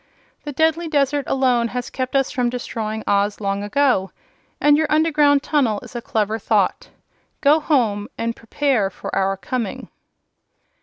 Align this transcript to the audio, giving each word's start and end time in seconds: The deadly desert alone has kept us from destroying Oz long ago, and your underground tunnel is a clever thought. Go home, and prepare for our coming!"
The 0.45 0.51
deadly 0.51 0.87
desert 0.87 1.25
alone 1.27 1.67
has 1.67 1.91
kept 1.91 2.15
us 2.15 2.31
from 2.31 2.49
destroying 2.49 3.03
Oz 3.05 3.39
long 3.39 3.61
ago, 3.63 4.09
and 4.59 4.75
your 4.75 4.87
underground 4.91 5.43
tunnel 5.43 5.79
is 5.83 5.95
a 5.95 6.01
clever 6.01 6.39
thought. 6.39 6.89
Go 7.39 7.59
home, 7.59 8.07
and 8.17 8.35
prepare 8.35 8.89
for 8.89 9.15
our 9.15 9.37
coming!" 9.37 9.89